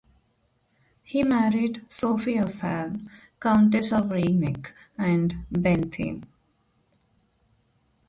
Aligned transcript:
He 1.03 1.21
married 1.21 1.85
Sofie 1.87 2.41
of 2.41 2.49
Salm, 2.49 3.07
Countess 3.39 3.93
of 3.93 4.05
Rheineck 4.09 4.71
and 4.97 5.45
Bentheim. 5.51 6.23